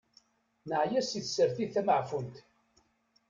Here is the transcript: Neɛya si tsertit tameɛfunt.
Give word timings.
Neɛya 0.69 1.01
si 1.03 1.21
tsertit 1.21 1.71
tameɛfunt. 1.73 2.35